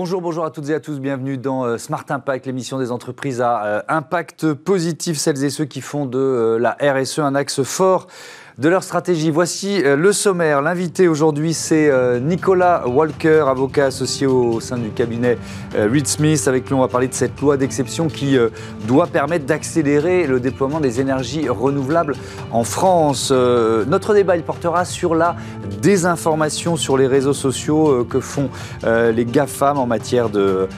[0.00, 3.40] Bonjour, bonjour à toutes et à tous, bienvenue dans euh, Smart Impact, l'émission des entreprises
[3.40, 7.64] à euh, impact positif, celles et ceux qui font de euh, la RSE un axe
[7.64, 8.06] fort
[8.58, 9.30] de leur stratégie.
[9.30, 10.62] Voici euh, le sommaire.
[10.62, 15.38] L'invité aujourd'hui, c'est euh, Nicolas Walker, avocat associé au sein du cabinet
[15.76, 16.48] euh, Reed Smith.
[16.48, 18.36] Avec lui, on va parler de cette loi d'exception qui
[18.86, 22.14] doit permettre d'accélérer le déploiement des énergies renouvelables
[22.50, 23.30] en France.
[23.30, 25.36] Notre débat, il portera sur la
[25.80, 28.48] désinformation sur les réseaux sociaux que font
[28.84, 30.68] les GAFAM en matière de,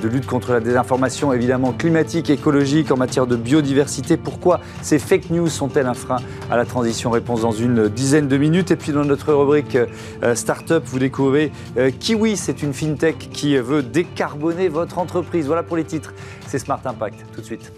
[0.00, 4.16] de lutte contre la désinformation, évidemment climatique, écologique, en matière de biodiversité.
[4.16, 6.18] Pourquoi ces fake news sont-elles un frein
[6.50, 8.70] à la transition dans une dizaine de minutes.
[8.70, 13.56] Et puis dans notre rubrique euh, Startup, vous découvrez euh, Kiwi, c'est une fintech qui
[13.56, 15.46] veut décarboner votre entreprise.
[15.46, 16.12] Voilà pour les titres.
[16.46, 17.24] C'est Smart Impact.
[17.34, 17.77] Tout de suite.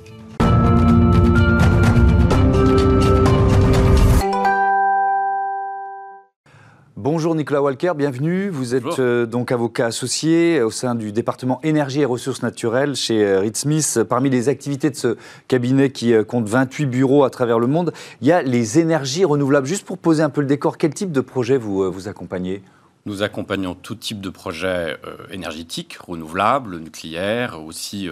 [7.13, 8.51] Bonjour Nicolas Walker, bienvenue.
[8.51, 13.25] Vous êtes euh, donc avocat associé au sein du département énergie et ressources naturelles chez
[13.25, 13.99] euh, Reed Smith.
[14.09, 15.17] Parmi les activités de ce
[15.49, 19.25] cabinet qui euh, compte 28 bureaux à travers le monde, il y a les énergies
[19.25, 19.67] renouvelables.
[19.67, 22.63] Juste pour poser un peu le décor, quel type de projet vous, vous accompagnez?
[23.07, 24.99] Nous accompagnons tout type de projets
[25.31, 28.09] énergétiques, renouvelables, nucléaires, aussi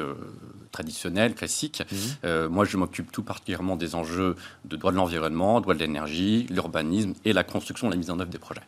[0.70, 1.82] traditionnels, classiques.
[1.90, 1.98] Mhm.
[2.24, 6.46] Euh, moi, je m'occupe tout particulièrement des enjeux de droit de l'environnement, droit de l'énergie,
[6.50, 8.60] l'urbanisme et la construction, la mise en œuvre des projets.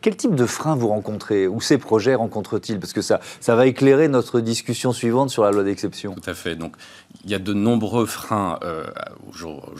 [0.00, 2.78] Quel type de freins vous rencontrez Ou ces projets rencontrent-ils?
[2.78, 6.14] Parce que ça, ça va éclairer notre discussion suivante sur la loi d'exception.
[6.14, 6.56] Tout à fait.
[6.56, 6.76] Donc,
[7.24, 8.84] il y a de nombreux freins euh,
[9.28, 9.72] au jour,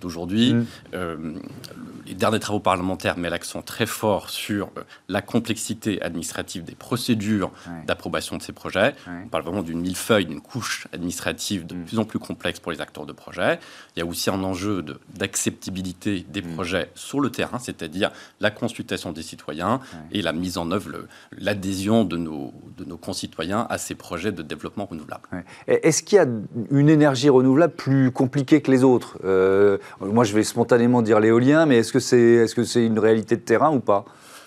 [0.00, 0.54] d'aujourd'hui.
[0.54, 1.40] Mhm.
[2.04, 4.70] Euh, les derniers travaux parlementaires mettent l'accent très fort sur
[5.08, 7.50] la complexité administrative des procédures
[7.86, 8.94] d'approbation de ces projets.
[9.06, 11.84] On parle vraiment d'une millefeuille, d'une couche administrative de mm.
[11.84, 13.58] plus en plus complexe pour les acteurs de projet.
[13.96, 16.54] Il y a aussi un enjeu d'acceptabilité des mm.
[16.54, 18.10] projets sur le terrain, c'est-à-dire
[18.40, 19.80] la consultation des citoyens
[20.12, 24.42] et la mise en œuvre, l'adhésion de nos, de nos concitoyens à ces projets de
[24.42, 25.22] développement renouvelable.
[25.66, 26.26] Est-ce qu'il y a
[26.70, 29.18] une énergie renouvelable plus compliquée que les autres?
[29.24, 32.98] Euh, Moi, je vais spontanément dire l'éolien, mais est-ce que c'est est -ce c'est une
[32.98, 34.04] réalité de terrain ou pas?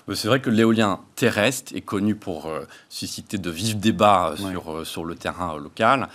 [0.10, 4.36] Euh, c'est vrai que l'éolien terrestre est connu pour euh, susciter de vifs débats euh,
[4.52, 6.08] sur, sur le terrain local.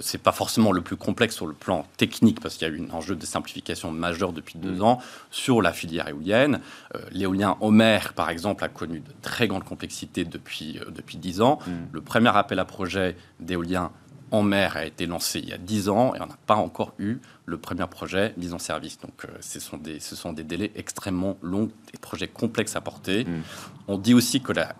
[0.00, 2.80] c'est pas forcément le plus complexe sur le plan technique parce qu'il y a eu
[2.80, 4.82] un enjeu de simplification majeur depuis deux mm.
[4.82, 4.98] ans
[5.30, 6.60] sur la filière éolienne.
[7.12, 11.58] l'éolien en mer, par exemple, a connu de très grandes complexités depuis, depuis dix ans.
[11.66, 11.70] Mm.
[11.92, 13.90] Le premier appel à projet d'éolien
[14.30, 16.94] en mer a été lancé il y a 10 ans et on n'a pas encore
[16.98, 18.98] eu le premier projet mis en service.
[19.00, 22.80] Donc euh, ce, sont des, ce sont des délais extrêmement longs, des projets complexes à
[22.80, 23.24] porter.
[23.24, 23.42] Mm.
[23.88, 24.74] On dit aussi que la,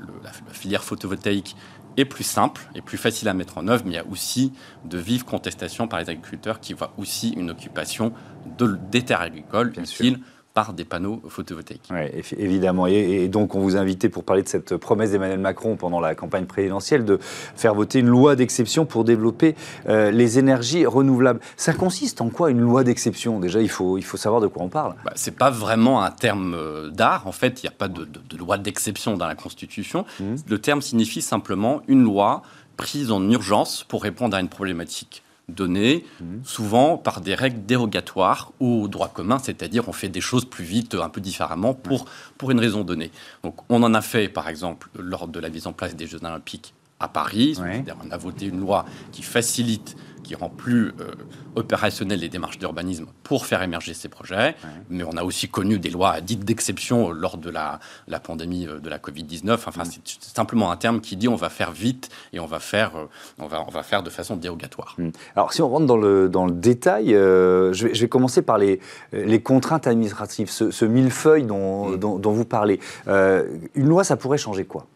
[0.52, 1.56] filière photovoltaïque
[1.96, 4.52] est plus simple et plus facile à mettre en œuvre, mais il y a aussi
[4.84, 8.12] de vives contestations par les agriculteurs qui voient aussi une occupation
[8.58, 10.20] de, des terres agricoles utile
[10.54, 11.88] par des panneaux photovoltaïques.
[11.90, 12.86] Oui, évidemment.
[12.86, 16.14] Et, donc, on vous a invité pour parler de cette promesse d'Emmanuel Macron pendant la
[16.14, 19.54] campagne présidentielle de faire voter une loi d'exception pour développer
[19.88, 21.40] euh, les énergies renouvelables.
[21.56, 23.38] Ça consiste en quoi une loi d'exception?
[23.38, 24.96] Déjà, il faut, il faut savoir de quoi on parle.
[25.04, 27.26] Bah, Ce n'est pas vraiment un terme euh, d'art.
[27.28, 28.06] En fait, il n'y a pas de,
[28.36, 30.04] loi d'exception dans la Constitution.
[30.18, 30.34] Mmh.
[30.48, 32.42] Le terme signifie simplement une loi
[32.76, 35.22] prise en urgence pour répondre à une problématique
[35.52, 36.40] données, mhm.
[36.44, 40.94] souvent par des règles dérogatoires au droit commun, c'est-à-dire on fait des choses plus vite,
[40.94, 42.06] un peu différemment, pour,
[42.38, 43.10] pour une raison donnée.
[43.42, 46.20] Donc on en a fait, par exemple, lors de la mise en place des Jeux
[46.22, 47.58] olympiques à Paris.
[48.04, 51.12] On a voté une loi qui facilite qui rend plus euh,
[51.56, 54.54] opérationnel les démarches d'urbanisme pour faire émerger ces projets.
[54.88, 58.78] Mais on a aussi connu des lois dites d'exception lors de la, la, pandémie euh,
[58.78, 59.54] de la Covid-19.
[59.54, 59.90] Enfin, mm.
[60.04, 63.06] c'est simplement un terme qui dit on va faire vite et on va faire, euh,
[63.38, 64.94] on va, on va faire de façon dérogatoire.
[64.98, 65.10] Mm.
[65.36, 68.58] Alors, si on rentre dans le, dans le détail, je, vais, je, vais, commencer par
[68.58, 68.80] les,
[69.12, 71.96] les contraintes administratives, ce, millefeuille dont, mm.
[71.96, 72.80] dont, dont, vous parlez.
[73.06, 74.86] une loi, ça pourrait changer quoi?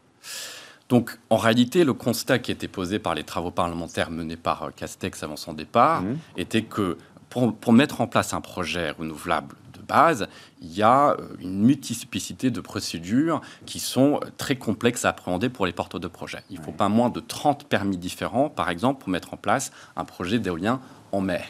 [0.89, 4.71] Donc, en réalité, le constat qui était posé par les travaux parlementaires menés par euh,
[4.71, 6.17] Castex avant son départ mmh.
[6.37, 6.99] était que
[7.31, 10.29] pour, mettre en place un projet renouvelable de base,
[10.61, 15.49] il y a euh, une multiplicité de procédures qui sont euh, très complexes à appréhender
[15.49, 16.45] pour les porteurs de projets.
[16.51, 19.73] Il ne faut pas moins de 30 permis différents, par exemple, pour mettre en place
[19.97, 20.81] un projet d'éolien
[21.13, 21.45] en mer.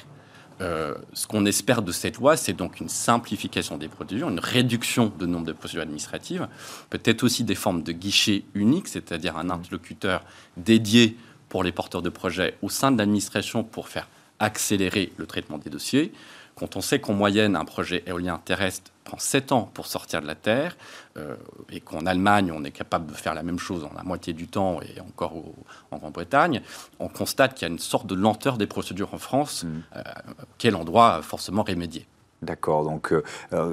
[0.61, 5.13] Euh, ce qu'on espère de cette loi, c'est donc une simplification des procédures, une réduction
[5.19, 6.47] du nombre de procédures administratives,
[6.91, 10.23] peut-être aussi des formes de guichet unique, c'est-à-dire un interlocuteur
[10.57, 11.17] dédié
[11.49, 14.09] pour les porteurs de projets au sein de l'administration pour faire
[14.39, 16.13] accélérer le traitement des dossiers.
[16.57, 20.27] Quand on sait qu'en moyenne, un projet éolien terrestre prend 7 ans pour sortir de
[20.27, 20.77] la Terre,
[21.17, 21.37] euh,
[21.71, 24.47] et qu'en Allemagne, on est capable de faire la même chose en la moitié du
[24.47, 25.35] temps, et encore
[25.91, 26.63] en Grande-Bretagne,
[27.01, 29.69] on constate qu'il y a une sorte de lenteur des procédures en France, mmh.
[29.97, 30.03] euh,
[30.59, 32.07] quel endroit forcément remédier.
[32.43, 33.23] D'accord, donc euh,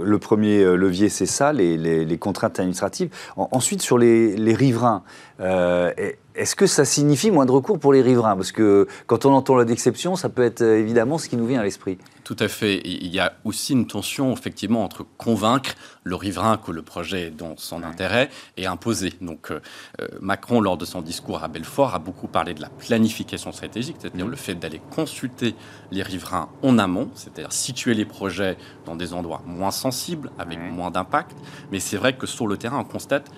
[0.03, 3.09] le premier levier, c'est ça, les, contraintes administratives.
[3.35, 5.03] ensuite, sur les, riverains,
[5.41, 8.35] est-ce que ça signifie moins de recours pour les riverains?
[8.35, 11.59] Parce que quand on entend la d'exception, ça peut être évidemment ce qui nous vient
[11.59, 11.97] à l'esprit.
[12.23, 12.81] Tout à fait.
[12.85, 15.71] Il y a aussi une tension, effectivement, entre convaincre
[16.03, 19.13] le riverain que le projet est dans son intérêt et imposer.
[19.21, 19.59] Donc, euh,
[19.99, 23.97] euh, Macron, lors de son discours à Belfort, a beaucoup parlé de la planification stratégique,
[23.99, 25.55] c'est-à-dire le fait d'aller consulter
[25.91, 30.91] les riverains en amont, c'est-à-dire situer les projets dans des endroits moins sensibles, avec moins
[30.91, 31.35] d'impact.
[31.71, 33.29] Mais c'est vrai que sur le terrain, on constate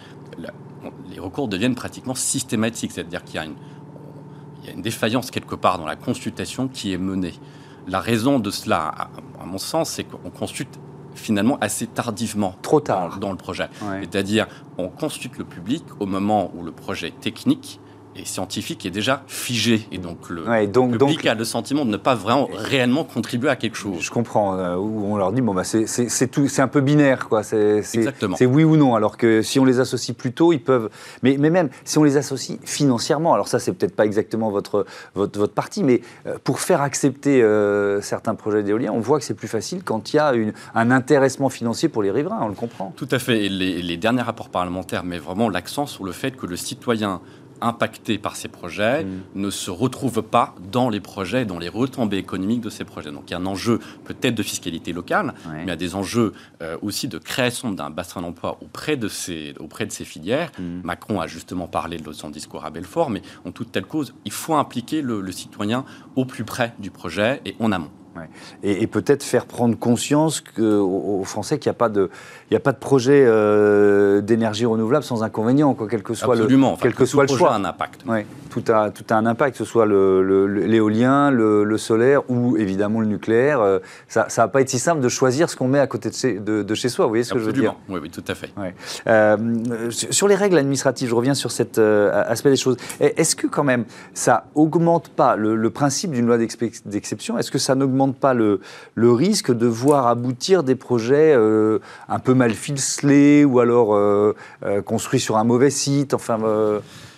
[1.10, 3.56] les recours deviennent pratiquement systématiques, c'est-à-dire qu'il y a une
[4.64, 7.34] il y a une défaillance quelque part dans la consultation qui est menée.
[7.88, 9.10] La raison de cela,
[9.40, 10.80] à, mon sens, c'est qu'on consulte
[11.16, 13.20] finalement assez tardivement Trop tard.
[13.20, 13.68] Dans, le projet.
[14.02, 14.48] C'est-à-dire,
[14.78, 17.80] on consulte le public au moment où le projet technique
[18.16, 19.88] et scientifique est déjà figé.
[19.92, 20.44] Et donc le
[20.98, 24.02] public a le sentiment de ne pas vraiment réellement contribuer à quelque chose.
[24.02, 24.58] Je comprends.
[24.58, 27.44] Euh, où on leur dit, bon, bah, c'est un peu binaire, quoi.
[27.44, 28.96] C'est oui ou non.
[28.96, 30.90] Alors que si on les associe plus tôt, ils peuvent.
[31.22, 34.86] Mais, mais même si on les associe financièrement, alors ça, c'est peut-être pas exactement votre,
[35.16, 39.26] votre, votre parti, mais euh, pour faire accepter euh, certains projets d'éolien, on voit que
[39.26, 42.50] c'est plus facile quand il y a une, un intéressement financier pour les riverains, on
[42.50, 42.94] le comprend.
[42.96, 43.46] Tout à fait.
[43.46, 47.22] Et les, les derniers rapports parlementaires mettent vraiment l'accent sur le fait que le citoyen
[47.64, 49.22] impactés par ces projets mm.
[49.36, 53.12] ne se retrouvent pas dans les projets, dans les retombées économiques de ces projets.
[53.12, 55.96] Donc il y a un enjeu peut-être de fiscalité locale, mais il y a des
[55.96, 60.52] enjeux euh, aussi de création d'un bassin d'emploi auprès de ces, auprès de ces filières.
[60.60, 60.82] Mm.
[60.84, 64.32] Macron a justement parlé de son discours à Belfort, mais en toute telle cause, il
[64.32, 67.92] faut impliquer le citoyen au plus près du projet et en amont.
[68.64, 72.10] Et, peut-être faire prendre conscience que, aux, Français qu'il n'y a, pas de,
[72.52, 76.48] il a pas de projet euh, d'énergie renouvelable sans inconvénient, quoi, quel que soit le,
[76.82, 77.56] quel que, soit le choix.
[77.56, 78.06] un impact.
[78.06, 82.58] Ouais, tout, a, tout a un impact, que ce soit l'éolien, le, le, solaire ou
[82.58, 83.62] évidemment le nucléaire.
[83.62, 86.10] Euh, ça ne va pas être si simple de choisir ce qu'on met à côté
[86.10, 87.76] de chez, de, chez, soi, vous voyez ce que je veux dire?
[87.90, 88.52] Oui, oui, tout à fait.
[89.08, 89.38] Euh,
[89.90, 92.78] sur les règles administratives, je reviens sur cet aspect des choses.
[93.00, 97.38] Est-ce que quand même ça augmente pas le, le principe d'une loi d'exception?
[97.38, 98.60] Est-ce que ça n'augmente pas le,
[98.98, 101.80] risque de voir aboutir des projets euh,
[102.10, 104.36] un peu mal ficelés ou alors euh,
[104.66, 106.14] euh, construits sur un mauvais site.
[106.14, 106.40] Enfin,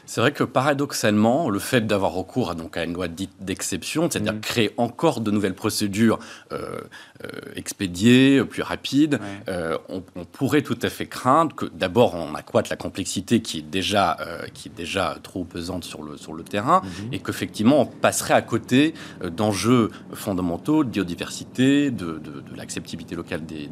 [0.05, 4.09] c'est vrai que paradoxalement, le fait d'avoir recours à, donc, à une loi dite d'exception,
[4.09, 4.41] c'est-à-dire mm.
[4.41, 6.19] créer encore de nouvelles procédures
[6.51, 6.79] euh,
[7.23, 12.63] euh, expédiées, plus rapides, euh, on, pourrait tout à fait craindre que d'abord on accroît
[12.69, 14.17] la complexité qui est déjà,
[14.53, 17.13] qui est déjà trop pesante sur le, sur le terrain mm-hmm.
[17.13, 18.93] et qu'effectivement on passerait à côté
[19.23, 23.69] d'enjeux fondamentaux de biodiversité, de, de, l'acceptabilité locale des,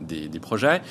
[0.00, 0.82] des, des projets.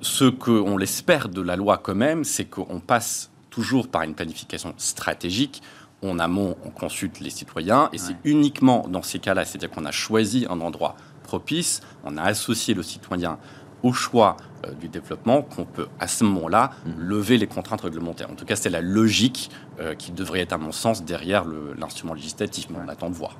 [0.00, 4.74] Ce qu'on l'espère de la loi quand même, c'est qu'on passe toujours par une planification
[4.78, 5.62] stratégique.
[6.02, 9.92] En amont, on consulte les citoyens et c'est uniquement dans ces cas-là, c'est-à-dire qu'on a
[9.92, 13.38] choisi un endroit propice, on a associé le citoyen
[13.84, 14.36] au choix
[14.80, 16.90] du développement qu'on peut à ce moment-là mmh.
[16.98, 18.30] lever les contraintes réglementaires.
[18.30, 19.50] En tout cas, c'est la logique
[19.80, 21.44] euh, qui devrait être, à mon sens, derrière
[21.78, 23.38] l'instrument législatif, mais on attend de voir.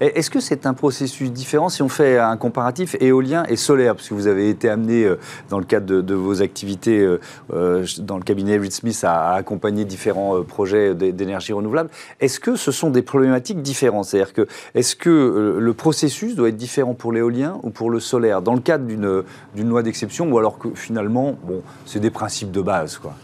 [0.00, 3.94] Est-ce que c'est un processus différent si on fait un comparatif éolien et solaire?
[3.94, 5.18] Parce que vous avez été amené, euh,
[5.50, 7.06] dans le cadre de, vos activités
[7.48, 11.90] dans le cabinet Reed Smith, à, accompagner différents projets d'énergie renouvelable.
[12.20, 14.06] Est-ce que ce sont des problématiques différentes?
[14.06, 18.42] C'est-à-dire que, est-ce que le processus doit être différent pour l'éolien ou pour le solaire?
[18.42, 22.62] Dans le cadre d'une loi d'exception ou alors que finalement, bon, c'est des principes de
[22.62, 23.14] base, quoi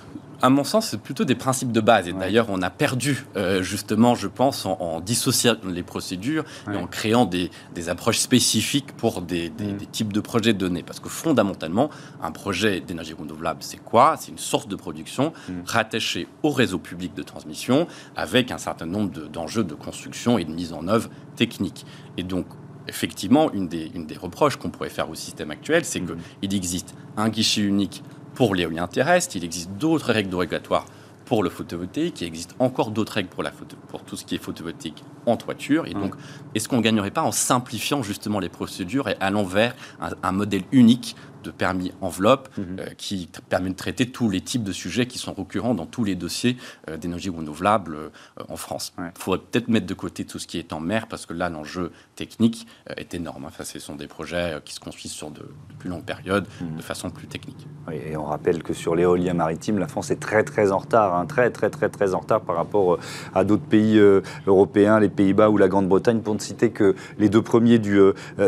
[0.44, 2.06] à mon sens, c'est plutôt des principes de base.
[2.06, 6.86] Et d'ailleurs, on a perdu, euh, justement, je pense, en, dissociant les procédures et en
[6.86, 7.50] créant des,
[7.88, 9.26] approches spécifiques pour mm.
[9.26, 9.52] des,
[9.90, 10.82] types de projets donnés.
[10.82, 11.88] Parce que fondamentalement,
[12.22, 14.16] un projet d'énergie renouvelable, c'est quoi?
[14.18, 15.52] C'est une source de production mm.
[15.64, 20.52] rattachée au réseau public de transmission avec un certain nombre d'enjeux de, construction et de
[20.52, 21.86] mise en œuvre technique.
[22.18, 22.44] Et donc,
[22.88, 26.16] effectivement, une des, une des reproches qu'on pourrait faire au système actuel, c'est mmh.
[26.40, 28.02] qu'il existe un guichet unique
[28.34, 30.86] pour l'éolien terrestre, il existe d'autres règles régulatoires
[31.24, 34.34] pour le photovoltaïque, il existe encore d'autres règles pour, la photo, pour tout ce qui
[34.34, 35.86] est photovoltaïque en toiture.
[35.86, 36.14] Et donc,
[36.54, 39.74] est-ce qu'on ne gagnerait pas en simplifiant justement les procédures et allant vers
[40.22, 42.76] un modèle unique de permis enveloppe mhm.
[42.80, 46.02] euh, qui permet de traiter tous les types de sujets qui sont récurrents dans tous
[46.02, 46.56] les dossiers
[46.88, 48.08] euh, d'énergie renouvelable euh,
[48.48, 48.94] en France?
[48.98, 51.48] Il faudrait peut-être mettre de côté tout ce qui est en mer parce que là,
[51.48, 52.66] l'enjeu technique
[52.96, 53.44] est énorme.
[53.44, 55.46] Enfin, ce sont des projets qui se construisent sur de,
[55.78, 56.76] plus longues périodes mhm.
[56.76, 57.66] de façon plus technique.
[57.92, 61.26] et on rappelle que sur l'éolien maritime, la France est très très en retard, hein,
[61.26, 62.98] très très très très en retard par rapport
[63.34, 64.00] à d'autres pays
[64.46, 68.00] européens, les Pays-Bas ou la Grande-Bretagne, pour ne citer que les deux premiers du,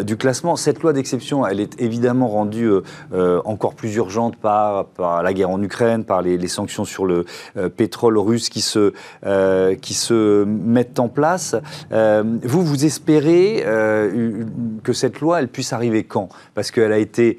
[0.05, 0.57] du classement.
[0.57, 2.71] Cette loi d'exception, elle est évidemment rendue
[3.13, 7.25] euh, encore plus urgente par, la guerre en Ukraine, par les, sanctions sur le
[7.57, 8.93] euh, pétrole russe qui se,
[9.25, 11.57] euh, mettent en place.
[11.91, 13.65] vous, vous espérez
[14.83, 16.29] que cette loi, elle puisse arriver quand?
[16.55, 17.39] Parce qu'elle a été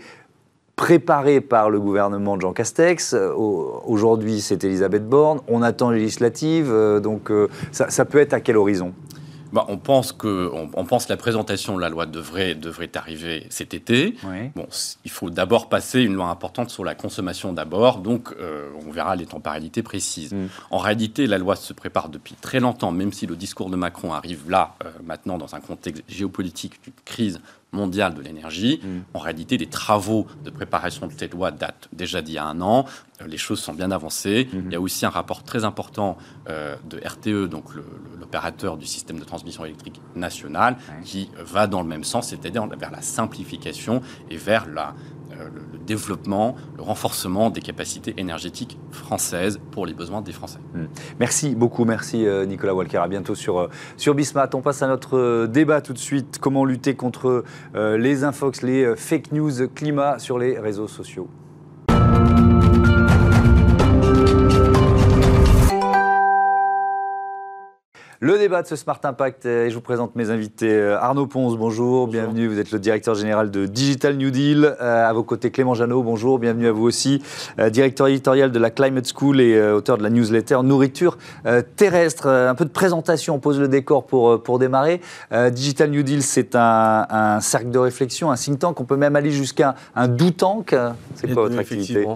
[0.76, 3.16] préparé par le gouvernement de Jean Castex.
[3.86, 5.40] Aujourd'hui, c'est Elisabeth Borne.
[5.48, 6.72] On attend législative.
[7.02, 7.32] donc,
[7.72, 8.94] ça, ça peut être à quel horizon?
[9.52, 13.48] Bah, on pense que on, pense que la présentation de la loi devrait, devrait arriver
[13.50, 14.16] cet été.
[14.56, 14.68] Bon,
[15.06, 19.16] il faut d'abord passer une loi importante sur la consommation d'abord, donc euh, on verra
[19.16, 20.34] les temporalités précises.
[20.34, 20.48] Mm.
[20.72, 24.14] En réalité, la loi se prépare depuis très longtemps, même si le discours de Macron
[24.14, 27.40] arrive là, euh, maintenant, dans un contexte géopolitique d'une crise
[27.72, 28.80] mondiale de l'énergie.
[28.82, 29.00] Mm.
[29.14, 32.62] En réalité, les travaux de préparation de cette loi datent déjà d'il y a un
[32.62, 32.86] an.
[33.22, 34.48] Euh, les choses sont bien avancées.
[34.52, 34.64] Mm-hmm.
[34.66, 36.18] Il y a aussi un rapport très important
[36.50, 37.66] euh, de RTE, donc
[38.20, 42.92] l'opérateur du système de transmission électrique national, qui va dans le même sens, c'est-à-dire vers
[42.92, 44.96] la simplification et vers la,
[45.46, 50.60] le, développement, le renforcement des capacités énergétiques françaises pour les besoins des Français.
[50.74, 50.86] Hmm.
[51.20, 52.98] Merci beaucoup, merci euh, Nicolas Walker.
[52.98, 54.50] À bientôt sur, euh, sur Bismat.
[54.54, 56.40] On passe à notre débat tout de suite.
[56.40, 57.44] Comment lutter contre
[57.76, 61.30] les infox, les fake news climat sur les réseaux sociaux?
[68.20, 70.74] Le débat de ce Smart Impact, et je vous présente mes invités.
[70.74, 72.48] Euh, Arnaud Ponce, bonjour, bienvenue.
[72.48, 74.76] Vous êtes le directeur général de Digital New Deal.
[74.82, 77.22] Euh, à vos côtés, Clément Janot, bonjour, bienvenue à vous aussi.
[77.60, 81.20] Euh, directeur éditorial de la Climate School et auteur de la newsletter Nourriture
[81.76, 82.28] terrestre.
[82.28, 85.00] un peu de présentation, on pose le décor pour, pour démarrer.
[85.52, 88.80] Digital New Deal, c'est un, cercle de réflexion, un think tank.
[88.80, 90.76] On peut même aller jusqu'à un do tank.
[91.16, 92.08] C'est quoi votre activité?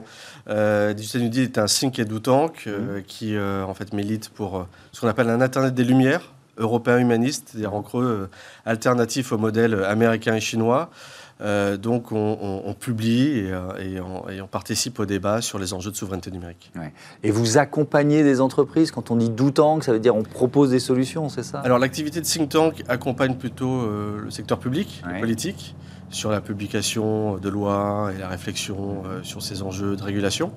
[0.49, 3.03] Euh, Digital est un think et do tank euh, mhm.
[3.03, 7.49] qui euh, en fait milite pour ce qu'on appelle un Internet des Lumières européen humaniste,
[7.49, 8.29] c'est-à-dire en creux
[8.65, 10.91] alternatif au modèle américain et chinois.
[11.79, 13.47] donc on, publie
[13.79, 16.71] et, on, participe au débat sur les enjeux de souveraineté numérique.
[17.23, 20.69] Et vous accompagnez des entreprises quand on dit do tank, ça veut dire on propose
[20.69, 21.61] des solutions, c'est ça?
[21.61, 25.73] Alors l'activité de think tank accompagne plutôt le secteur public, politique
[26.11, 30.51] sur la publication de lois et la réflexion euh, sur ces enjeux de régulation.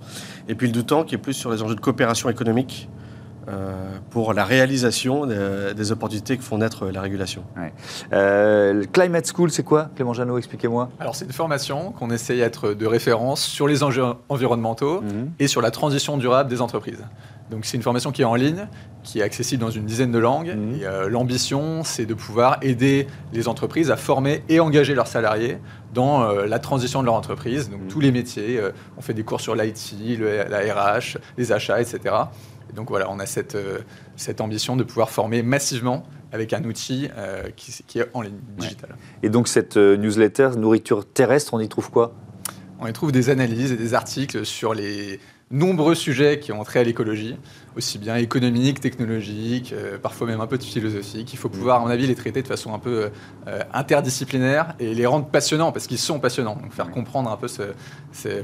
[0.49, 3.04] Et puis le temps qui est plus sur les enjeux de coopération économique euh,
[4.11, 7.45] pour la réalisation des, opportunités que font naître la régulation.
[8.13, 10.91] Euh, Climate School, c'est quoi Clément Janot, expliquez-moi.
[10.99, 15.33] Alors c'est une formation qu'on essaye d'être de référence sur les enjeux environnementaux mhm.
[15.39, 17.05] et sur la transition durable des entreprises.
[17.51, 18.67] Donc c'est une formation qui est en ligne,
[19.03, 20.55] qui est accessible dans une dizaine de langues.
[20.57, 20.81] Mhm.
[20.83, 25.59] Euh, l'ambition, c'est de pouvoir aider les entreprises à former et engager leurs salariés
[25.93, 27.71] dans euh, la transition de leur entreprise.
[27.71, 27.89] Donc mhm.
[27.89, 29.95] tous les métiers, euh, on fait des cours sur l'IT,
[30.49, 32.15] la RH, les achats, etc.
[32.75, 33.57] donc voilà, on a cette,
[34.17, 37.09] cette ambition de pouvoir former massivement avec un outil
[37.57, 38.97] qui, est en ligne, digital.
[39.23, 42.15] Et donc cette newsletter, nourriture terrestre, on y trouve quoi?
[42.81, 46.81] On y trouve des analyses et des articles sur les nombreux sujets qui ont trait
[46.81, 47.37] à l'écologie,
[47.77, 51.33] aussi bien économique, technologique, euh, parfois même un peu de philosophique.
[51.33, 53.11] Il faut pouvoir, à mon avis, les traiter de façon un peu
[53.49, 56.57] euh, interdisciplinaire et les rendre passionnants, parce qu'ils sont passionnants.
[56.61, 57.63] Donc faire comprendre un peu ce,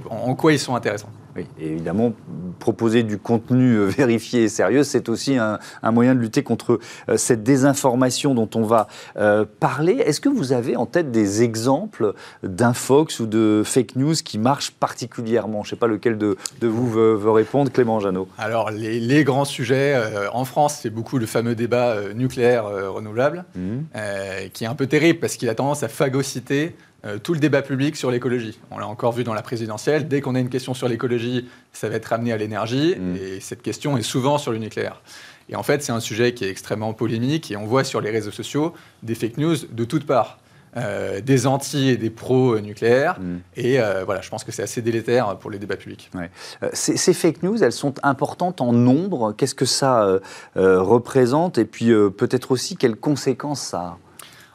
[0.08, 1.10] en quoi ils sont intéressants.
[1.37, 2.12] Oui, et évidemment,
[2.58, 5.58] proposer du contenu euh, vérifié et sérieux, c'est aussi un,
[5.92, 6.80] moyen de lutter contre
[7.16, 8.88] cette désinformation dont on va
[9.58, 9.94] parler.
[9.94, 14.70] Est-ce que vous avez en tête des exemples d'infox ou de fake news qui marchent
[14.72, 15.62] particulièrement?
[15.62, 18.28] Je ne sais pas lequel de, vous veut, répondre, Clément Janot.
[18.38, 20.00] Alors, les, les grands sujets,
[20.32, 23.78] en France, c'est beaucoup le fameux débat nucléaire renouvelable, mmh.
[24.52, 26.74] qui est un peu terrible parce qu'il a tendance à phagocyter
[27.06, 28.58] euh, tout le débat public sur l'écologie.
[28.70, 30.06] On l'a encore vu dans la présidentielle.
[30.06, 32.94] Dès qu'on a une question sur l'écologie, ça va être ramené à l'énergie.
[32.98, 33.16] Mm.
[33.16, 35.00] Et cette question est souvent sur le nucléaire.
[35.48, 37.50] Et en fait, c'est un sujet qui est extrêmement polémique.
[37.50, 40.38] Et on voit sur les réseaux sociaux des fake news de toutes parts.
[40.76, 43.18] Euh, des anti et des pro-nucléaires.
[43.20, 43.38] Mm.
[43.56, 46.10] Et euh, voilà, je pense que c'est assez délétère pour les débats publics.
[46.72, 49.32] Ces, ces, fake news, elles sont importantes en nombre.
[49.32, 50.20] Qu'est-ce que ça
[50.54, 51.58] représente?
[51.58, 53.98] Et puis peut-être aussi quelles conséquences ça a?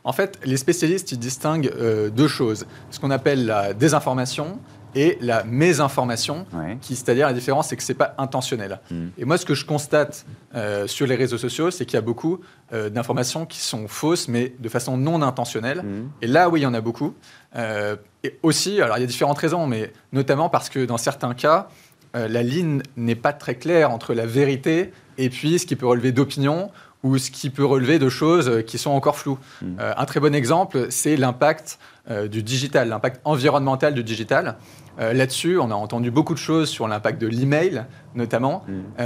[0.05, 2.67] En fait, les spécialistes ils distinguent euh, deux choses.
[2.91, 4.59] Ce qu'on appelle la désinformation
[4.95, 6.45] et la mésinformation,
[6.81, 8.79] qui, c'est-à-dire la différence, c'est que c'est pas intentionnel.
[8.89, 9.07] Hmm.
[9.17, 10.25] Et moi, ce que je constate
[10.55, 12.39] euh, sur les réseaux sociaux, c'est qu'il y a beaucoup
[12.73, 15.81] euh, d'informations qui sont fausses, mais de façon non intentionnelle.
[15.83, 16.09] Hmm.
[16.21, 17.13] Et là, oui, il y en a beaucoup.
[17.55, 21.67] et aussi, alors il y a différentes raisons, mais notamment parce que dans certains cas,
[22.13, 26.11] la ligne n'est pas très claire entre la vérité et puis ce qui peut relever
[26.11, 26.71] d'opinion
[27.05, 29.37] ou ce qui peut relever de choses euh, qui sont encore floues.
[29.61, 29.75] Hmm.
[29.79, 31.77] Euh, un très bon exemple, c'est l'impact
[32.09, 34.57] euh, du digital, l'impact environnemental du digital.
[34.97, 37.85] Là-dessus, on a entendu beaucoup de choses sur l'impact de l'email,
[38.15, 38.63] notamment.
[38.67, 39.01] Hmm.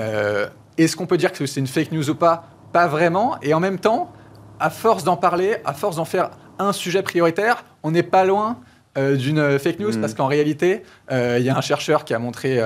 [0.77, 2.45] Est-ce qu'on peut dire que c'est une fake news ou pas?
[2.71, 3.37] Pas vraiment.
[3.41, 4.11] Et en même temps,
[4.59, 8.57] à force d'en parler, à force d'en faire un sujet prioritaire, on n'est pas loin
[8.97, 10.01] euh, d'une fake news mm.
[10.01, 12.59] parce qu'en réalité, euh, il y a un chercheur qui a montré,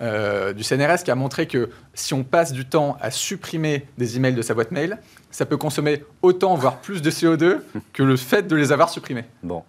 [0.00, 4.16] euh, du CNRS, qui a montré que si on passe du temps à supprimer des
[4.16, 4.98] emails de sa boîte mail,
[5.30, 7.60] ça peut consommer autant, voire plus de CO2
[7.92, 9.24] que le fait de les avoir supprimés.
[9.42, 9.62] Bon.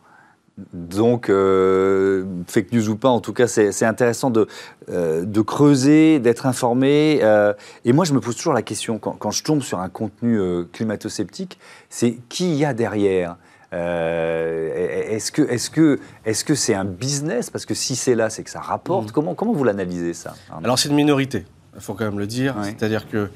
[0.74, 4.48] Donc, euh, fake news ou pas, en tout cas, c'est intéressant de,
[4.90, 7.20] euh, de creuser, d'être informé.
[7.22, 7.54] Euh,
[7.86, 10.40] et moi, je me pose toujours la question, quand, quand je tombe sur un contenu
[10.72, 13.38] climato-sceptique, c'est qui y a derrière?
[13.74, 17.50] Est-ce que c'est un business?
[17.50, 19.10] Parce que si c'est là, c'est que ça rapporte.
[19.10, 19.12] Mm.
[19.12, 21.46] Comment comment vous l'analysez ça Alors c'est une minorité.
[21.74, 22.54] Il faut quand même le dire.
[22.64, 23.30] C'est-à-dire que,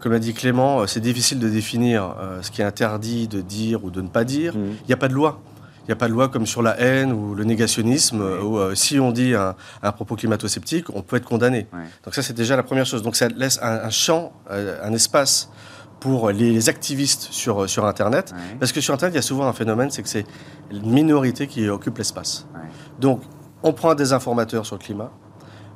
[0.00, 3.90] comme a dit Clément, c'est difficile de définir ce qui est interdit de dire ou
[3.90, 4.54] de ne pas dire.
[4.54, 4.74] Mm.
[4.82, 5.40] Il n'y a pas de loi.
[5.88, 8.74] Il n'y a pas de loi comme sur la haine ou le négationnisme, où euh,
[8.74, 9.54] si on dit un,
[9.92, 11.66] propos climato-sceptique, on peut être condamné.
[12.04, 13.02] Donc ça, c'est déjà la première chose.
[13.02, 15.50] Donc ça laisse un, champ, euh, un espace
[15.98, 18.34] pour les, activistes sur, sur Internet.
[18.60, 20.26] Parce que sur Internet, il y a souvent un phénomène, c'est que c'est
[20.70, 22.46] une minorité qui occupe l'espace.
[23.00, 23.22] Donc,
[23.62, 25.10] on prend des informateurs sur le climat.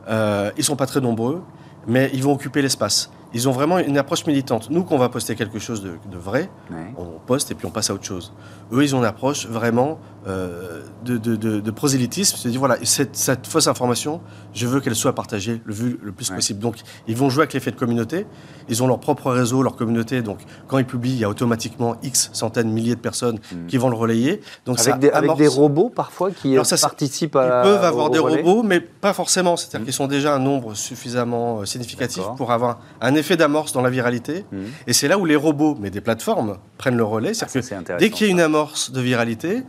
[0.09, 1.43] Euh, ils ne sont pas très nombreux,
[1.87, 3.11] mais ils vont occuper l'espace.
[3.35, 4.71] Ils ont vraiment une approche militante.
[4.71, 6.51] Nous, qu'on va poster quelque chose de, vrai,
[6.97, 8.33] on poste et puis on passe à autre chose.
[8.73, 13.47] Eux, ils ont une approche vraiment euh, de, de, de, prosélytisme, c'est-à-dire voilà, cette, cette,
[13.47, 14.21] fausse information,
[14.55, 16.61] je veux qu'elle soit partagée le, le plus possible.
[16.61, 16.77] Donc,
[17.09, 18.27] ils vont jouer avec l'effet de communauté.
[18.69, 20.23] Ils ont leur propre réseau, leur communauté.
[20.23, 23.67] Donc, quand ils publient, il y a automatiquement X centaines, milliers de personnes mm.
[23.67, 24.41] qui vont le relayer.
[24.65, 27.63] Donc, avec, des, avec des, robots parfois qui participent à.
[27.63, 29.57] Ils peuvent avoir des robots, mais pas forcément.
[29.57, 29.85] C'est-à-dire mm.
[29.85, 33.91] qu'ils sont déjà un nombre suffisamment euh, significatif pour avoir un effet d'amorce dans la
[33.91, 34.45] viralité.
[34.53, 34.59] Mm.
[34.87, 37.35] Et c'est là où les robots, mais des plateformes, prennent le relais.
[37.35, 39.63] C'est-à-dire que dès qu'il y a une amorce de viralité,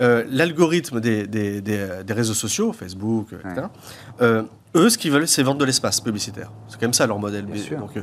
[0.00, 3.66] euh, l'algorithme des, des, des, réseaux sociaux, Facebook, etc.,
[4.20, 4.42] euh,
[4.74, 6.50] eux, ce qu'ils veulent, c'est vendre de l'espace publicitaire.
[6.68, 7.46] C'est quand même ça leur modèle.
[7.46, 8.02] Donc, euh,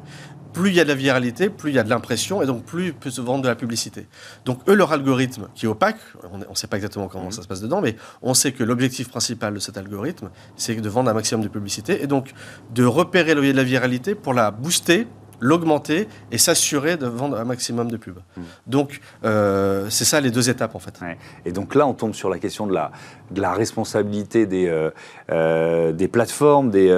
[0.60, 2.66] plus il y a de la viralité, plus il y a de l'impression, et donc
[2.66, 4.08] plus peuvent se vendre de la publicité.
[4.44, 6.00] Donc eux, leur algorithme, qui est opaque,
[6.34, 7.32] on ne sait pas exactement comment mhm.
[7.32, 10.90] ça se passe dedans, mais on sait que l'objectif principal de cet algorithme, c'est de
[10.90, 12.34] vendre un maximum de publicité, et donc
[12.74, 15.08] de repérer le de la viralité pour la booster
[15.40, 18.20] l'augmenter et s'assurer de vendre un maximum de pubs.
[18.38, 18.42] Hmm.
[18.68, 21.00] Donc, euh, c'est ça les deux étapes en fait.
[21.46, 22.92] Et donc là, on tombe sur la question de la,
[23.32, 24.92] de la responsabilité des, euh,
[25.32, 26.90] euh, des plateformes, des,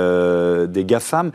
[0.69, 1.31] des GAFAM.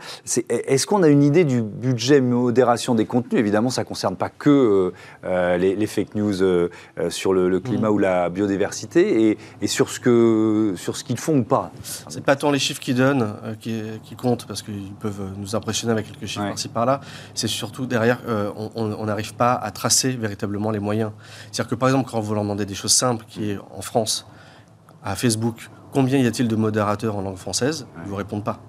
[0.49, 3.39] Est-ce qu'on a une idée du budget modération des contenus?
[3.39, 4.93] Évidemment, ça ne concerne pas que
[5.23, 6.69] les, fake news
[7.09, 7.93] sur le, climat hmm.
[7.93, 11.71] ou la biodiversité et, et sur ce qu'ils font ou pas.
[12.09, 15.93] C'est pas tant les chiffres qu'ils donnent qui, qui, comptent parce qu'ils peuvent nous impressionner
[15.93, 16.96] avec quelques chiffres par-ci par-là
[17.33, 21.11] c'est surtout derrière, euh, on n'arrive pas à tracer véritablement les moyens.
[21.51, 24.27] C'est-à-dire que par exemple, quand vous leur demandez des choses simples, qui est en France,
[25.03, 28.59] à Facebook, combien y a-t-il de modérateurs en langue française Ils ne vous répondent pas.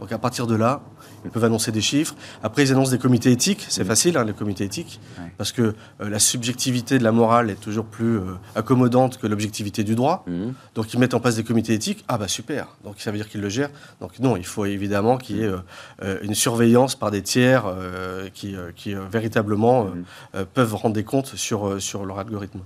[0.00, 0.80] Donc à partir de là,
[1.24, 2.14] ils peuvent annoncer des chiffres.
[2.42, 3.66] Après, ils annoncent des comités éthiques.
[3.68, 5.00] C'est facile, hein, les comités éthiques,
[5.36, 9.84] parce que euh, la subjectivité de la morale est toujours plus euh, accommodante que l'objectivité
[9.84, 10.24] du droit.
[10.26, 10.54] Mhm.
[10.74, 12.04] Donc, ils mettent en place des comités éthiques.
[12.08, 12.76] Ah bah super.
[12.84, 13.70] Donc, ça veut dire qu'ils le gèrent.
[14.00, 15.50] Donc, non, il faut évidemment qu'il y ait
[16.02, 17.64] euh, une surveillance par des tiers
[18.34, 20.44] qui, qui véritablement mhm.
[20.54, 22.60] peuvent rendre des comptes sur, sur leur algorithme.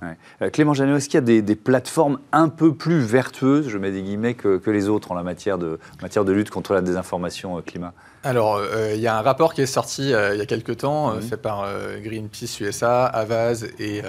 [0.52, 4.02] Clément Janot, est-ce qu'il y a des, plateformes un peu plus vertueuses, je mets des
[4.02, 7.60] guillemets, que, que les autres en la matière de, matière de lutte contre la désinformation
[7.62, 7.94] climat?
[8.24, 10.78] Alors, euh, il y a un rapport qui est sorti euh, il y a quelques
[10.78, 11.66] temps, euh, fait par
[12.02, 14.02] Greenpeace USA, Avaz et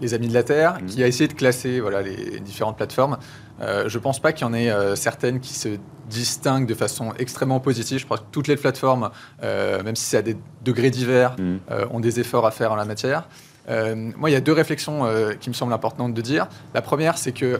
[0.00, 0.86] les Amis de la Terre, mhm.
[0.86, 3.18] qui a essayé de classer voilà, les différentes plateformes.
[3.60, 5.68] je ne pense pas qu'il y en ait certaines qui se
[6.08, 7.98] distinguent de façon extrêmement positive.
[7.98, 9.10] Je crois que toutes les plateformes,
[9.42, 11.60] même si c'est à des degrés divers, mhm.
[11.90, 13.28] ont des efforts à faire en la matière.
[13.68, 15.06] Moi, il y a deux réflexions
[15.40, 16.48] qui me semblent importantes de dire.
[16.74, 17.58] La première, c'est qu'il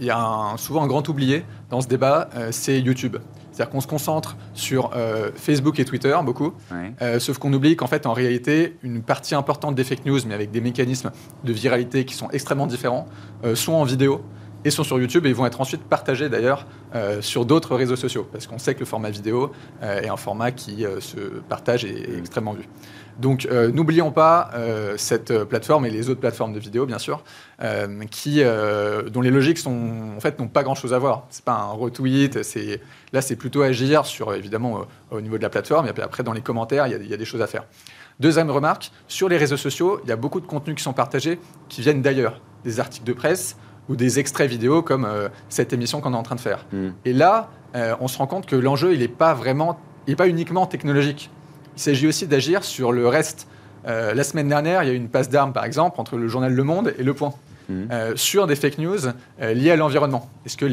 [0.00, 3.16] y a souvent un grand oublié dans ce débat, c'est YouTube.
[3.60, 6.54] C'est-à-dire qu'on se concentre sur euh, Facebook et Twitter beaucoup,
[7.02, 10.34] euh, sauf qu'on oublie qu'en fait, en réalité, une partie importante des fake news, mais
[10.34, 11.10] avec des mécanismes
[11.44, 13.06] de viralité qui sont extrêmement différents,
[13.44, 14.22] euh, sont en vidéo
[14.64, 16.66] et sont sur YouTube et ils vont être ensuite partagés d'ailleurs
[17.20, 20.84] sur d'autres réseaux sociaux, parce qu'on sait que le format vidéo est un format qui
[21.00, 21.18] se
[21.48, 22.68] partage et est extrêmement vu.
[23.20, 27.22] Donc euh, n'oublions pas euh, cette plateforme et les autres plateformes de vidéo, bien sûr,
[27.62, 28.42] euh, qui,
[29.12, 31.26] dont les logiques sont, en fait, n'ont pas grand-chose à voir.
[31.28, 32.80] C'est pas un retweet, c'est,
[33.12, 36.32] là c'est plutôt agir sur, évidemment, au niveau de la plateforme, et puis après dans
[36.32, 37.64] les commentaires, il y, a des choses à faire.
[38.18, 41.38] Deuxième remarque, sur les réseaux sociaux, il y a beaucoup de contenus qui sont partagés
[41.68, 43.56] qui viennent d'ailleurs, des articles de presse
[43.90, 45.06] ou des extraits vidéo comme
[45.50, 46.64] cette émission qu'on est en train de faire.
[46.72, 46.90] Hmm.
[47.04, 47.50] Et là,
[48.00, 51.30] on se rend compte que l'enjeu, il n'est pas vraiment, il n'est pas uniquement technologique.
[51.76, 53.46] Il s'agit aussi d'agir sur le reste.
[53.86, 56.28] Euh, la semaine dernière, il y a eu une passe d'armes, par exemple, entre le
[56.28, 57.32] journal Le Monde et Le Point,
[57.70, 58.98] euh, sur des fake news
[59.40, 60.28] euh, liées à l'environnement.
[60.44, 60.66] Est-ce que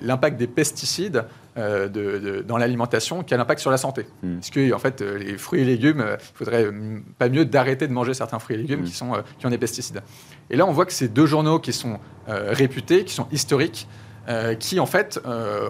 [0.00, 1.24] l'impact des pesticides
[1.56, 4.06] dans l'alimentation, quel impact sur la santé?
[4.22, 4.38] Mhm.
[4.38, 6.68] Est-ce que, en fait, les fruits et légumes, il faudrait
[7.18, 10.02] pas mieux d'arrêter de manger certains fruits et légumes qui, sont, qui ont des pesticides?
[10.50, 13.88] Et là, on voit que ces deux journaux qui sont réputés, qui sont historiques,
[14.60, 15.20] qui, en fait,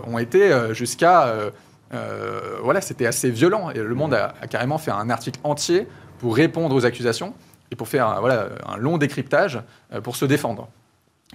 [0.06, 1.52] ont été jusqu'à
[1.94, 3.70] euh, voilà, c'était assez violent.
[3.70, 5.86] Et Le Monde a, carrément fait un article entier
[6.18, 7.34] pour répondre aux accusations
[7.70, 9.60] et pour faire un, voilà, un long décryptage
[9.92, 10.68] euh, pour se défendre.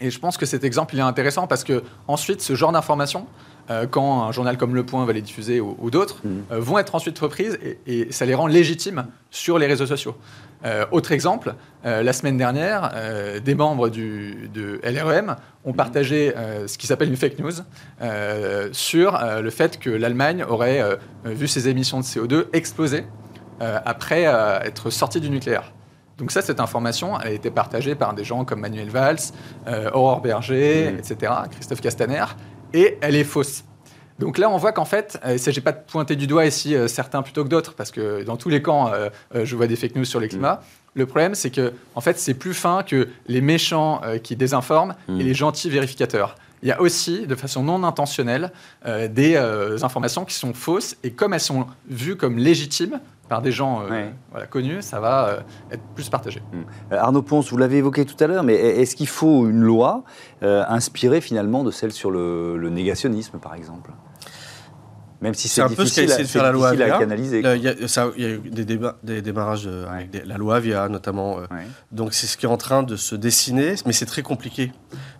[0.02, 3.28] Et je pense que cet exemple il est intéressant parce que ensuite ce genre d'informations,
[3.70, 6.30] euh, quand un journal comme Le Point va les diffuser ou, d'autres, mmh.
[6.52, 10.16] euh, vont être ensuite reprises et, ça les rend légitimes sur les réseaux sociaux.
[10.66, 12.92] Euh, autre exemple, la semaine dernière,
[13.42, 15.76] des membres du, de LREM ont mmh.
[15.76, 16.34] partagé
[16.68, 17.54] ce qui s'appelle une fake news
[18.74, 20.84] sur le fait que l'Allemagne aurait
[21.24, 23.06] vu ses émissions de CO2 exploser
[23.62, 25.72] après être sortie du nucléaire.
[26.18, 29.32] Donc ça, cette information a été partagée par des gens comme Manuel Valls,
[29.94, 30.98] Aurore Berger, mmh.
[30.98, 32.26] etc., Christophe Castaner,
[32.74, 33.64] et elle est fausse.
[34.20, 36.46] Donc là, on voit qu'en fait, euh, il ne s'agit pas de pointer du doigt
[36.46, 39.66] ici euh, certains plutôt que d'autres, parce que dans tous les camps, euh, je vois
[39.66, 40.56] des fake news sur les climats.
[40.56, 41.00] Mm.
[41.00, 45.12] Le problème, c'est que en fait, c'est plus fin que les méchants qui désinforment et
[45.14, 45.20] mm.
[45.20, 46.36] les gentils vérificateurs.
[46.62, 48.52] Il y a aussi, de façon non intentionnelle,
[48.86, 49.38] des
[49.82, 53.84] informations qui sont fausses, et comme elles sont vues comme légitimes, par des gens
[54.32, 56.42] voilà, connus, ça va être plus partagé.
[56.52, 56.94] Mm.
[56.96, 60.04] Arnaud Ponce, vous l'avez évoqué tout à l'heure, mais est-ce qu'il faut une loi
[60.42, 63.92] inspirée finalement de celle sur le négationnisme, par exemple?
[65.22, 67.00] Même si c'est un peu ce qu'a essayé de faire la loi Avia.
[67.02, 67.66] Il y, a,
[68.16, 71.40] il y a eu des, débats, des démarrages avec la loi Avia notamment.
[71.40, 71.46] Euh.
[71.92, 74.72] Donc c'est ce qui est en train de se dessiner, mais c'est très compliqué.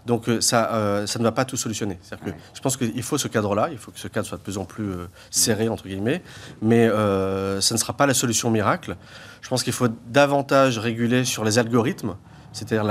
[0.06, 2.00] Donc euh, ça, euh, ça ne va pas tout solutionner.
[2.24, 4.58] Que je pense qu'il faut ce cadre-là, il faut que ce cadre soit de plus
[4.58, 4.92] en plus
[5.32, 6.24] serré, entre guillemets,
[6.62, 8.96] mais ça ne sera pas la solution miracle.
[9.42, 12.16] Je pense qu'il faut davantage réguler sur les algorithmes,
[12.54, 12.86] c'est-à-dire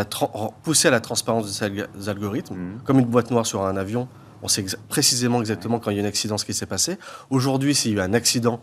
[0.63, 2.81] pousser à la transparence de ces algorithmes, mmh.
[2.85, 4.09] comme une boîte noire sur un avion
[4.43, 6.99] on sait précisément exactement quand il y a un accident ce qui s'est passé.
[7.31, 8.61] Aujourd'hui, s'il y a un accident,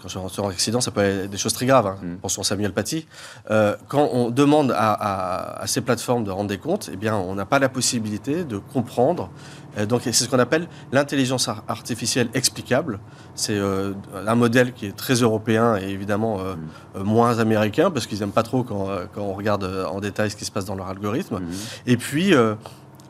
[0.00, 1.86] quand je sur un accident, ça peut être des choses très graves.
[1.86, 1.98] Hein.
[2.00, 2.16] Mm.
[2.18, 3.06] Pensons à Samuel Paty.
[3.50, 7.46] Euh, quand on demande à, ces plateformes de rendre des comptes, eh bien, on n'a
[7.46, 9.30] pas la possibilité de comprendre.
[9.76, 13.00] Euh, donc, c'est ce qu'on appelle l'intelligence artificielle explicable.
[13.34, 13.92] C'est euh,
[14.26, 17.02] un modèle qui est très européen et évidemment mm.
[17.02, 20.52] moins américain parce qu'ils n'aiment pas trop quand, on regarde en détail ce qui se
[20.52, 21.40] passe dans leur algorithme.
[21.40, 21.48] Mm.
[21.86, 22.34] Et puis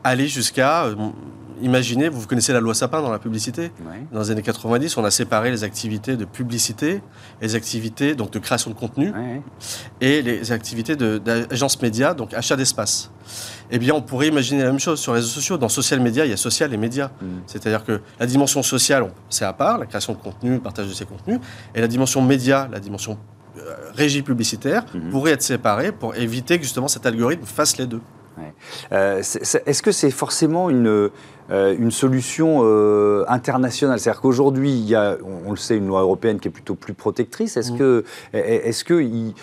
[0.03, 0.87] aller jusqu'à
[1.61, 3.71] imaginez, vous connaissez la loi Sapin dans la publicité.
[4.11, 7.01] Dans les années 90, on a séparé les activités de publicité,
[7.41, 9.13] les activités donc de création de contenu
[10.01, 13.11] et les activités d'agence média, donc achat d'espace.
[13.71, 15.57] Eh bien, on pourrait imaginer la même chose sur les réseaux sociaux.
[15.57, 17.11] Dans social média, il y a social et média.
[17.21, 17.25] Mm.
[17.45, 20.93] C'est-à-dire que la dimension sociale, c'est à part, la création de contenu, le partage de
[20.93, 21.39] ces contenus,
[21.75, 23.19] et la dimension média, la dimension
[23.57, 25.09] euh, régie publicitaire, mm-hmm.
[25.11, 28.01] pourrait être séparée pour éviter que justement cet algorithme fasse les deux.
[28.91, 31.09] Euh, est-ce que c'est forcément une,
[31.51, 36.01] euh, une solution euh, internationale C'est-à-dire qu'aujourd'hui, il y a, on, le sait, une loi
[36.01, 37.57] européenne qui est plutôt plus protectrice.
[37.57, 37.77] Est-ce mmh.
[37.77, 39.33] que, est-ce que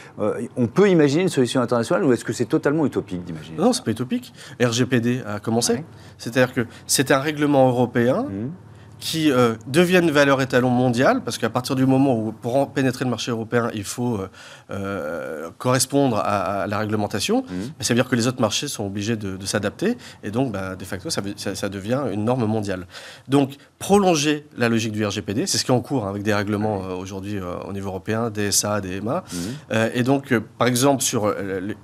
[0.56, 3.84] on peut imaginer une solution internationale ou est-ce que c'est totalement utopique d'imaginer Non, c'est
[3.84, 4.32] pas utopique.
[4.60, 5.84] RGPD a commencé.
[6.18, 8.24] C'est-à-dire que c'est un règlement européen.
[8.24, 8.50] Mmh
[8.98, 13.10] qui euh, deviennent valeur étalon mondiale, parce qu'à partir du moment où, pour pénétrer le
[13.10, 14.28] marché européen, il faut euh,
[14.70, 17.82] euh, correspondre à, la réglementation, mmh.
[17.82, 20.84] ça veut dire que les autres marchés sont obligés de, s'adapter, et donc, bah, de
[20.84, 22.86] facto, ça, ça, devient une norme mondiale.
[23.28, 26.34] Donc, prolonger la logique du RGPD, c'est ce qui est en cours hein, avec des
[26.34, 29.76] règlements aujourd'hui au niveau européen, DSA, DMA, mmh.
[29.94, 31.32] et donc, par exemple, sur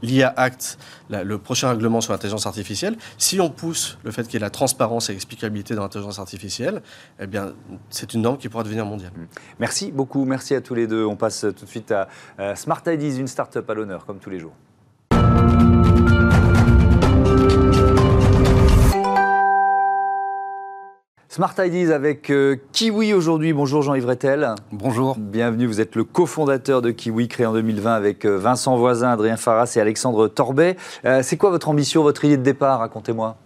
[0.02, 0.78] l'IA Act,
[1.10, 4.50] le prochain règlement sur l'intelligence artificielle, si on pousse le fait qu'il y ait la
[4.50, 6.82] transparence et l'explicabilité dans l'intelligence artificielle,
[7.20, 7.52] eh bien,
[7.90, 9.12] c'est une norme qui pourra devenir mondiale.
[9.16, 9.26] Mmh.
[9.60, 11.04] Merci beaucoup, merci à tous les deux.
[11.04, 12.08] On passe tout de suite à
[12.54, 14.54] Smart Ideas, une start-up à l'honneur, comme tous les jours.
[21.32, 23.54] Smart Ideas avec euh, Kiwi aujourd'hui.
[23.54, 24.54] Bonjour Jean-Yves Rettel.
[24.70, 25.16] Bonjour.
[25.16, 29.38] Bienvenue, vous êtes le cofondateur de Kiwi, créé en 2020 avec euh, Vincent Voisin, Adrien
[29.38, 30.76] Farras et Alexandre Torbet.
[31.06, 32.80] Euh, c'est quoi votre ambition, votre idée de départ?
[32.80, 33.38] Racontez-moi.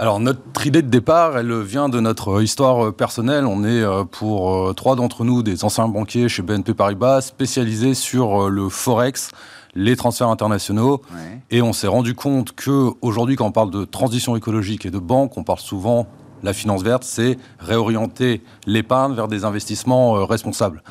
[0.00, 3.44] Alors notre idée de départ, elle vient de notre histoire personnelle.
[3.44, 8.70] On est pour trois d'entre nous des anciens banquiers chez BNP Paribas, spécialisés sur le
[8.70, 9.30] forex,
[9.74, 11.02] les transferts internationaux.
[11.50, 14.98] Et on s'est rendu compte que aujourd'hui, quand on parle de transition écologique et de
[14.98, 16.06] banque, on parle souvent
[16.42, 20.82] la finance verte, c'est réorienter l'épargne vers des investissements euh, responsables.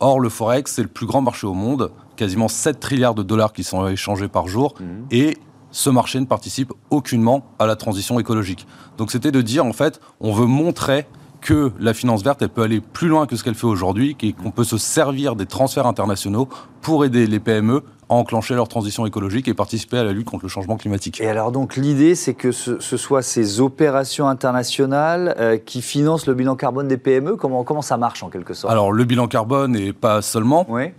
[0.00, 3.52] Or, le Forex, c'est le plus grand marché au monde, quasiment 7 trilliards de dollars
[3.52, 5.06] qui sont échangés par jour, mhm.
[5.10, 5.36] et
[5.74, 8.66] ce marché ne participe aucunement à la transition écologique.
[8.96, 11.06] Donc c'était de dire, en fait, on veut montrer
[11.40, 14.52] que la finance verte, elle peut aller plus loin que ce qu'elle fait aujourd'hui, qu'on
[14.52, 16.48] peut se servir des transferts internationaux
[16.80, 20.44] pour aider les PME à enclencher leur transition écologique et participer à la lutte contre
[20.44, 21.20] le changement climatique.
[21.20, 26.34] Et alors donc l'idée, c'est que ce, soit ces opérations internationales euh, qui financent le
[26.34, 27.36] bilan carbone des PME.
[27.36, 28.72] Comment, comment ça marche en quelque sorte?
[28.72, 30.66] Alors le bilan carbone et pas seulement.
[30.68, 30.92] Oui.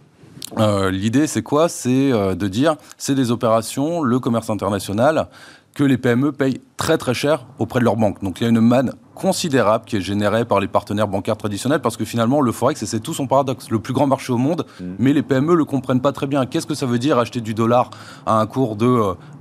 [0.57, 1.69] Euh, l'idée, c'est quoi?
[1.69, 5.27] C'est euh, de dire, c'est des opérations, le commerce international,
[5.73, 8.23] que les PME payent très très cher auprès de leurs banques.
[8.23, 11.81] Donc il y a une manne considérable qui est générée par les partenaires bancaires traditionnels
[11.81, 14.65] parce que finalement le forex c'est tout son paradoxe, le plus grand marché au monde,
[14.79, 14.85] mm.
[14.99, 16.45] mais les PME le comprennent pas très bien.
[16.45, 17.89] Qu'est-ce que ça veut dire acheter du dollar
[18.25, 18.85] à un cours de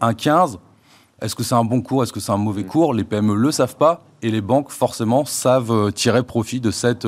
[0.01, 0.57] 1,15 euh,
[1.23, 2.03] Est-ce que c'est un bon cours?
[2.03, 2.67] Est-ce que c'est un mauvais mm.
[2.67, 2.95] cours?
[2.95, 7.07] Les PME le savent pas et les banques forcément savent tirer profit de cette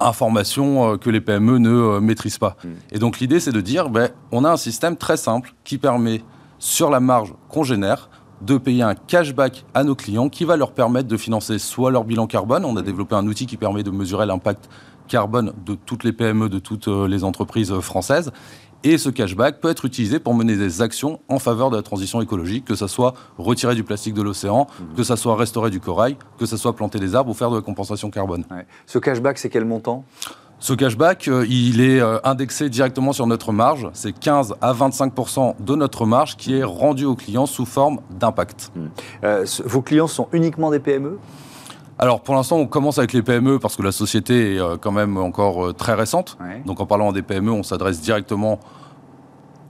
[0.00, 2.56] information que les PME ne maîtrisent pas.
[2.64, 2.68] Mm.
[2.92, 6.22] Et donc l'idée c'est de dire, ben, on a un système très simple qui permet
[6.58, 8.08] sur la marge qu'on génère
[8.40, 12.04] de payer un cashback à nos clients qui va leur permettre de financer soit leur
[12.04, 14.68] bilan carbone, on a développé un outil qui permet de mesurer l'impact
[15.08, 18.32] carbone de toutes les PME, de toutes euh, les entreprises euh, françaises,
[18.84, 22.20] et ce cashback peut être utilisé pour mener des actions en faveur de la transition
[22.20, 24.96] écologique, que ce soit retirer du plastique de l'océan, mmh.
[24.96, 27.56] que ce soit restaurer du corail, que ce soit planter des arbres ou faire de
[27.56, 28.44] la compensation carbone.
[28.86, 30.04] Ce cashback, c'est quel montant?
[30.60, 33.88] Ce cashback, euh, il est euh, indexé directement sur notre marge.
[33.92, 38.72] C'est 15 à 25% de notre marge qui est rendue aux clients sous forme d'impact.
[38.74, 38.86] Hmm.
[39.24, 41.18] Euh, vos clients sont uniquement des PME
[41.98, 45.16] alors pour l'instant, on commence avec les PME parce que la société est quand même
[45.16, 46.36] encore très récente.
[46.66, 48.58] Donc en parlant des PME, on s'adresse directement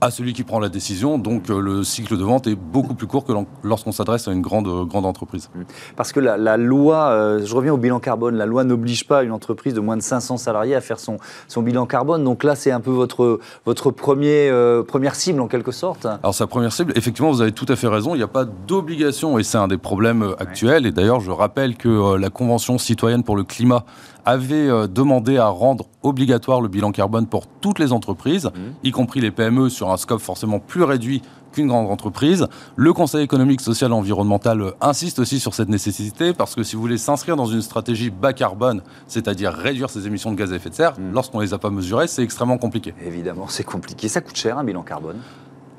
[0.01, 1.17] à celui qui prend la décision.
[1.17, 4.41] Donc euh, le cycle de vente est beaucoup plus court que lorsqu'on s'adresse à une
[4.41, 5.49] grande, euh, grande entreprise.
[5.53, 5.61] Mmh.
[5.95, 9.31] Parce que la, loi, euh, je reviens au bilan carbone, la loi n'oblige pas une
[9.31, 12.23] entreprise de moins de 500 salariés à faire son, son bilan carbone.
[12.23, 14.51] Donc là, c'est un peu votre, votre premier,
[14.87, 16.05] première cible en quelque sorte.
[16.05, 18.15] Alors sa première cible, effectivement, vous avez tout à fait raison.
[18.15, 20.85] Il n'y a pas d'obligation et c'est un des problèmes actuels.
[20.85, 23.85] Et d'ailleurs, je rappelle que la Convention citoyenne pour le climat
[24.25, 28.59] avait euh, demandé à rendre obligatoire le bilan carbone pour toutes les entreprises, mmh.
[28.83, 32.47] y compris les PME, sur un scope forcément plus réduit qu'une grande entreprise.
[32.75, 36.75] Le Conseil économique, social et environnemental euh, insiste aussi sur cette nécessité parce que si
[36.75, 40.55] vous voulez s'inscrire dans une stratégie bas carbone, c'est-à-dire réduire ses émissions de gaz à
[40.55, 41.13] effet de serre, mmh.
[41.13, 42.93] lorsqu'on ne les a pas mesurées, c'est extrêmement compliqué.
[43.05, 44.07] Évidemment, c'est compliqué.
[44.07, 45.17] Ça coûte cher un bilan carbone?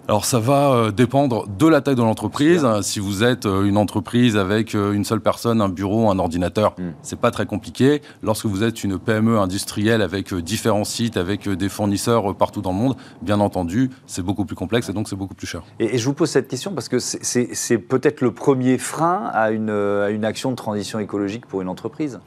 [0.09, 2.64] Alors ça va euh, dépendre de la taille de l'entreprise.
[2.83, 6.75] Si vous êtes euh, une entreprise avec euh, une seule personne, un bureau, un ordinateur,
[6.77, 6.92] ce hmm.
[7.03, 8.03] c'est pas très compliqué.
[8.23, 12.79] Lorsque vous êtes une PME industrielle avec différents sites, avec des fournisseurs partout dans le
[12.79, 15.62] monde, bien entendu, c'est beaucoup plus complexe et donc c'est beaucoup plus cher.
[15.81, 19.71] Et, je vous pose cette question parce que c'est peut-être le premier frein à une,
[19.71, 22.21] à une action de transition écologique pour une entreprise.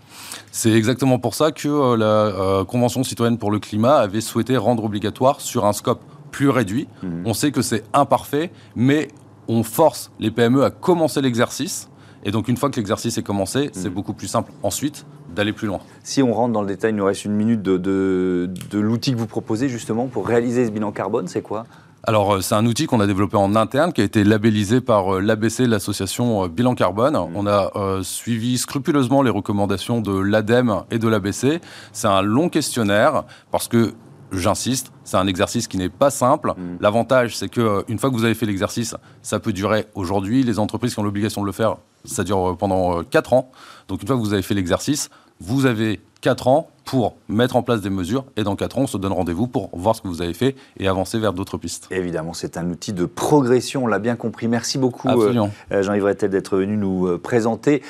[0.51, 5.39] C'est exactement pour ça que la Convention citoyenne pour le climat avait souhaité rendre obligatoire
[5.39, 6.87] sur un scope plus réduit.
[7.03, 7.23] Mhm.
[7.25, 9.09] On sait que c'est imparfait, mais
[9.47, 11.89] on force les PME à commencer l'exercice.
[12.23, 13.95] Et donc, une fois que l'exercice est commencé, c'est mhm.
[13.95, 15.79] beaucoup plus simple ensuite d'aller plus loin.
[16.03, 19.17] Si on rentre dans le détail, il nous reste une minute de, de, l'outil que
[19.17, 21.65] vous proposez justement pour réaliser ce bilan carbone, c'est quoi?
[22.03, 25.15] Alors, euh, c'est un outil qu'on a développé en interne, qui a été labellisé par
[25.15, 27.13] euh, l'ABC, l'association euh, Bilan Carbone.
[27.13, 27.35] Mhm.
[27.35, 27.71] On a
[28.03, 31.61] suivi scrupuleusement les recommandations de l'ADEME et de l'ABC.
[31.91, 33.93] C'est un long questionnaire, parce que
[34.31, 36.53] j'insiste, c'est un exercice qui n'est pas simple.
[36.55, 36.77] Mm.
[36.79, 40.43] L'avantage, c'est que euh, une fois que vous avez fait l'exercice, ça peut durer aujourd'hui.
[40.43, 43.51] Les entreprises qui ont l'obligation de le faire, ça dure euh, pendant 4 euh, ans.
[43.87, 47.61] Donc une fois que vous avez fait l'exercice, vous avez 4 ans pour mettre en
[47.61, 48.25] place des mesures.
[48.35, 50.55] Et dans 4 ans, on se donne rendez-vous pour voir ce que vous avez fait
[50.79, 51.87] et avancer vers d'autres pistes.
[51.91, 54.47] Évidemment, c'est un outil de progression, on l'a bien compris.
[54.47, 57.83] Merci beaucoup, euh, euh, Jean-Yves Rettel, d'être venu nous euh, présenter.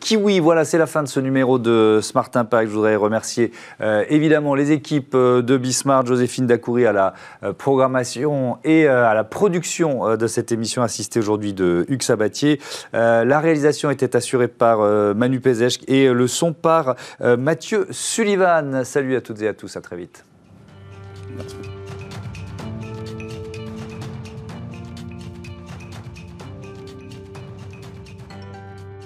[0.00, 2.68] Kiwi, voilà, c'est la fin de ce numéro de Smart Impact.
[2.68, 3.52] Je voudrais remercier
[4.08, 7.14] évidemment les équipes de Bismart, Joséphine Dacoury à la
[7.56, 12.60] programmation et à la production de cette émission assistée aujourd'hui de Hugues Sabatier.
[12.92, 14.80] la réalisation était assurée par
[15.14, 18.39] Manu Pézèche et le son par Mathieu Sullivan.
[18.84, 20.24] Salut à toutes et à tous, à très vite.